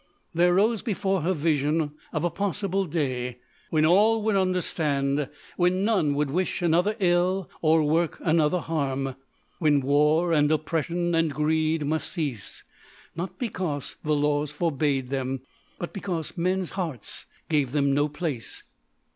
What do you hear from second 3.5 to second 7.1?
when all would understand; when none would wish another